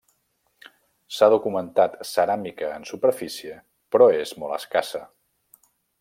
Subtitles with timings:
[1.17, 3.59] S'ha documentat ceràmica en superfície,
[3.97, 5.03] però és molt escassa.